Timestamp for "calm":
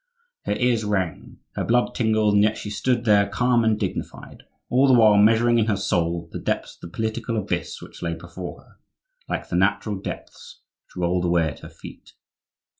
3.29-3.63